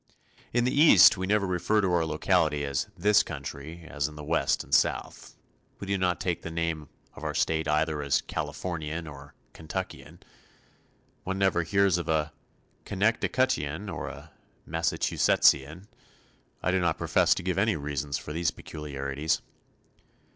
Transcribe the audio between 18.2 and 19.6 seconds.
these peculiarities.